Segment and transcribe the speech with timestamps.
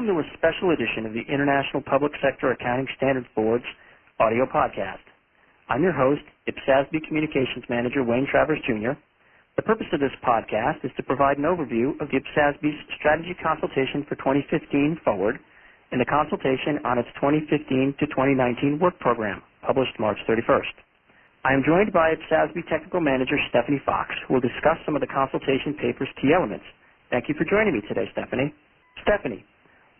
[0.00, 3.68] Welcome to a special edition of the International Public Sector Accounting Standards Board's
[4.16, 5.04] audio podcast.
[5.68, 8.96] I'm your host, IPSASB Communications Manager Wayne Travers Jr.
[9.60, 14.00] The purpose of this podcast is to provide an overview of the IPSASB's strategy consultation
[14.08, 15.36] for 2015 forward
[15.92, 20.80] and the consultation on its 2015 to 2019 work program, published March 31st.
[21.44, 25.12] I am joined by IPSASB Technical Manager Stephanie Fox, who will discuss some of the
[25.12, 26.64] consultation paper's key elements.
[27.12, 28.56] Thank you for joining me today, Stephanie.
[29.04, 29.44] Stephanie,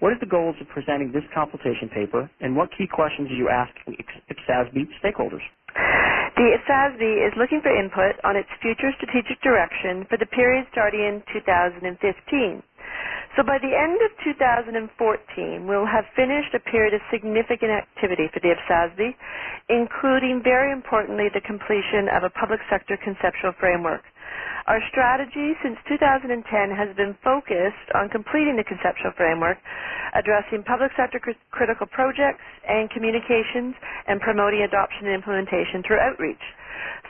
[0.01, 3.49] what is the goals of presenting this consultation paper, and what key questions do you
[3.49, 5.45] ask IPSASB stakeholders?
[6.37, 11.01] The IPSASB is looking for input on its future strategic direction for the period starting
[11.01, 12.63] in 2015.
[13.37, 18.41] So by the end of 2014, we'll have finished a period of significant activity for
[18.41, 19.15] the IPSASB,
[19.71, 24.03] including, very importantly, the completion of a public sector conceptual framework.
[24.67, 26.33] Our strategy since 2010
[26.77, 29.59] has been focused on completing the conceptual framework,
[30.15, 33.77] addressing public sector cr- critical projects and communications,
[34.09, 36.43] and promoting adoption and implementation through outreach.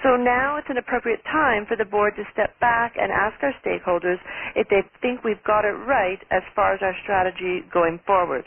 [0.03, 3.55] So now it's an appropriate time for the board to step back and ask our
[3.65, 4.19] stakeholders
[4.57, 8.45] if they think we've got it right as far as our strategy going forward.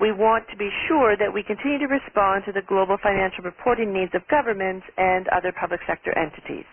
[0.00, 3.92] We want to be sure that we continue to respond to the global financial reporting
[3.92, 6.66] needs of governments and other public sector entities.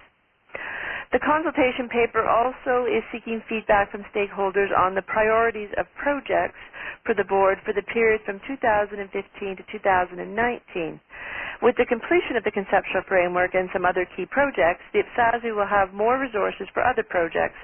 [1.13, 6.59] The consultation paper also is seeking feedback from stakeholders on the priorities of projects
[7.05, 11.01] for the board for the period from 2015 to 2019.
[11.63, 15.67] With the completion of the conceptual framework and some other key projects, the IPSASB will
[15.69, 17.59] have more resources for other projects,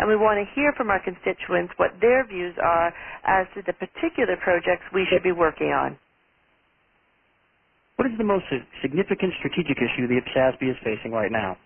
[0.00, 2.92] and we want to hear from our constituents what their views are
[3.28, 5.98] as to the particular projects we should be working on.
[7.96, 8.46] What is the most
[8.82, 11.56] significant strategic issue the IPSASB is facing right now?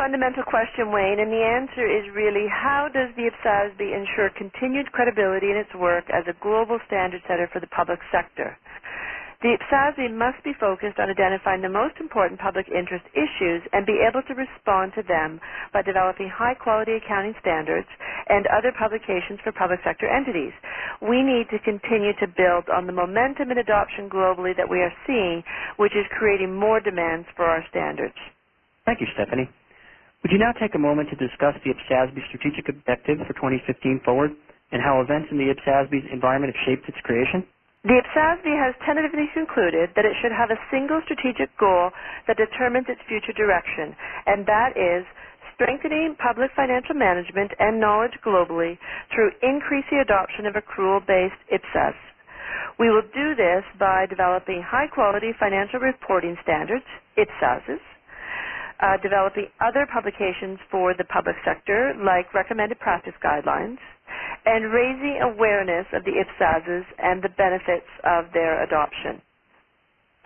[0.00, 5.52] Fundamental question, Wayne, and the answer is really how does the IPSASB ensure continued credibility
[5.52, 8.56] in its work as a global standard setter for the public sector?
[9.44, 14.00] The IPSASB must be focused on identifying the most important public interest issues and be
[14.00, 15.36] able to respond to them
[15.76, 17.88] by developing high quality accounting standards
[18.32, 20.56] and other publications for public sector entities.
[21.04, 24.96] We need to continue to build on the momentum and adoption globally that we are
[25.04, 25.44] seeing,
[25.76, 28.16] which is creating more demands for our standards.
[28.88, 29.44] Thank you, Stephanie.
[30.22, 34.36] Would you now take a moment to discuss the IPSASB strategic objectives for 2015 forward
[34.68, 37.40] and how events in the IPSASB's environment have shaped its creation?
[37.88, 41.88] The IPSASB has tentatively concluded that it should have a single strategic goal
[42.28, 43.96] that determines its future direction,
[44.28, 45.08] and that is
[45.56, 48.76] strengthening public financial management and knowledge globally
[49.08, 51.96] through increasing adoption of accrual-based IPSAS.
[52.78, 56.84] We will do this by developing high-quality financial reporting standards,
[57.16, 57.80] IPSASs,
[58.82, 63.78] uh, developing other publications for the public sector, like recommended practice guidelines,
[64.46, 69.20] and raising awareness of the IPSASs and the benefits of their adoption.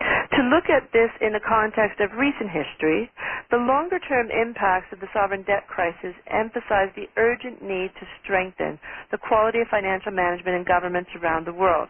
[0.01, 3.09] To look at this in the context of recent history,
[3.51, 8.79] the longer term impacts of the sovereign debt crisis emphasize the urgent need to strengthen
[9.11, 11.89] the quality of financial management in governments around the world.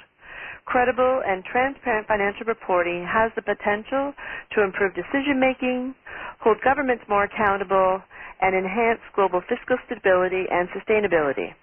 [0.67, 4.13] Credible and transparent financial reporting has the potential
[4.55, 5.95] to improve decision making,
[6.41, 8.01] hold governments more accountable,
[8.41, 11.53] and enhance global fiscal stability and sustainability.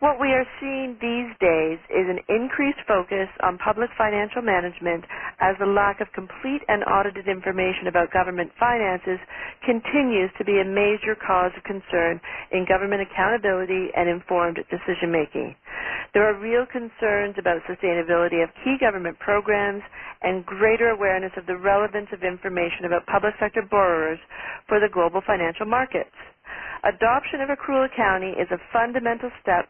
[0.00, 5.04] What we are seeing these days is an increased focus on public financial management
[5.40, 9.20] as the lack of complete and audited information about government finances
[9.64, 12.20] continues to be a major cause of concern
[12.52, 15.56] in government accountability and informed decision making.
[16.16, 19.84] There are real concerns about sustainability of key government programs
[20.24, 24.16] and greater awareness of the relevance of information about public sector borrowers
[24.64, 26.16] for the global financial markets.
[26.88, 29.68] Adoption of accrual accounting is a fundamental step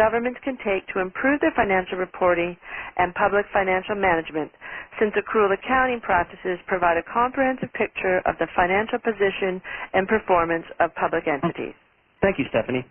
[0.00, 2.56] governments can take to improve their financial reporting
[2.96, 4.48] and public financial management,
[4.96, 9.60] since accrual accounting practices provide a comprehensive picture of the financial position
[9.92, 11.76] and performance of public entities.
[12.24, 12.88] Thank you, Stephanie.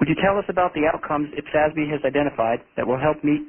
[0.00, 3.46] Would you tell us about the outcomes IPSASB has identified that will help meet